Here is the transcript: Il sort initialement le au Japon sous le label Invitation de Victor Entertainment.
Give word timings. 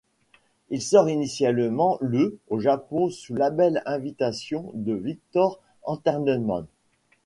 Il 0.69 0.81
sort 0.81 1.09
initialement 1.09 1.99
le 2.01 2.39
au 2.47 2.59
Japon 2.59 3.11
sous 3.11 3.33
le 3.35 3.39
label 3.41 3.83
Invitation 3.85 4.71
de 4.73 4.93
Victor 4.93 5.59
Entertainment. 5.83 6.65